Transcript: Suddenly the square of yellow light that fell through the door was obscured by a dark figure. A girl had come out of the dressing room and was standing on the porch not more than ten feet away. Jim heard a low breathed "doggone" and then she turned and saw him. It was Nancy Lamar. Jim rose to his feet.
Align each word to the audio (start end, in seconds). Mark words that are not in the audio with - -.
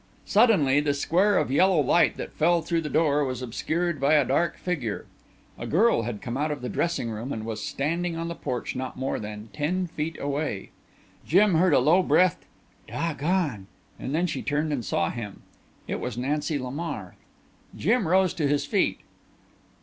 Suddenly 0.25 0.79
the 0.79 0.95
square 0.95 1.37
of 1.37 1.51
yellow 1.51 1.79
light 1.79 2.17
that 2.17 2.33
fell 2.33 2.63
through 2.63 2.81
the 2.81 2.89
door 2.89 3.23
was 3.23 3.43
obscured 3.43 4.01
by 4.01 4.15
a 4.15 4.25
dark 4.25 4.57
figure. 4.57 5.05
A 5.59 5.67
girl 5.67 6.01
had 6.01 6.23
come 6.23 6.35
out 6.35 6.49
of 6.49 6.63
the 6.63 6.69
dressing 6.69 7.11
room 7.11 7.31
and 7.31 7.45
was 7.45 7.61
standing 7.63 8.15
on 8.17 8.27
the 8.27 8.33
porch 8.33 8.75
not 8.75 8.97
more 8.97 9.19
than 9.19 9.49
ten 9.53 9.85
feet 9.85 10.19
away. 10.19 10.71
Jim 11.23 11.53
heard 11.53 11.75
a 11.75 11.77
low 11.77 12.01
breathed 12.01 12.45
"doggone" 12.87 13.67
and 13.99 14.15
then 14.15 14.25
she 14.25 14.41
turned 14.41 14.73
and 14.73 14.83
saw 14.83 15.11
him. 15.11 15.43
It 15.87 15.99
was 15.99 16.17
Nancy 16.17 16.57
Lamar. 16.57 17.13
Jim 17.75 18.07
rose 18.07 18.33
to 18.33 18.47
his 18.47 18.65
feet. 18.65 19.01